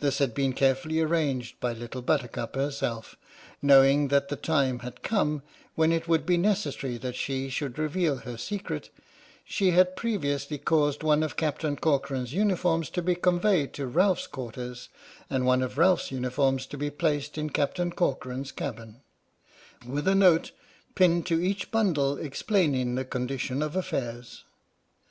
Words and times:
This 0.00 0.18
had 0.18 0.34
been 0.34 0.52
carefully 0.52 1.00
arranged 1.00 1.58
by 1.60 1.72
Little 1.72 2.02
Buttercup 2.02 2.56
herself. 2.56 3.16
Knowing 3.62 4.08
that 4.08 4.28
the 4.28 4.36
time 4.36 4.80
had 4.80 5.02
come 5.02 5.42
when 5.76 5.92
it 5.92 6.06
would 6.06 6.26
be 6.26 6.36
necessary 6.36 6.98
that 6.98 7.16
she 7.16 7.48
should 7.48 7.78
reveal 7.78 8.16
her 8.18 8.36
secret, 8.36 8.90
she 9.46 9.70
had 9.70 9.96
previously 9.96 10.58
caused 10.58 11.02
one 11.02 11.22
of 11.22 11.38
Captain 11.38 11.74
Corcoran's 11.74 12.34
uniforms 12.34 12.90
to 12.90 13.00
be 13.00 13.14
conveyed 13.14 13.72
to 13.72 13.86
Ralph's 13.86 14.26
quarters, 14.26 14.90
and 15.30 15.46
one 15.46 15.62
of 15.62 15.78
Ralph's 15.78 16.12
uniforms 16.12 16.66
to 16.66 16.76
be 16.76 16.90
placed 16.90 17.38
in 17.38 17.48
Captain 17.48 17.90
Corcoran's 17.90 18.52
cabin, 18.52 19.00
with 19.88 20.06
a 20.06 20.14
note, 20.14 20.52
pinned 20.94 21.24
to 21.28 21.40
each 21.40 21.70
bundle, 21.70 22.18
explaining 22.18 22.94
the 22.94 23.06
condition 23.06 23.62
of 23.62 23.74
affairs. 23.74 24.44